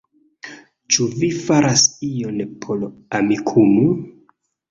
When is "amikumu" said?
3.19-3.85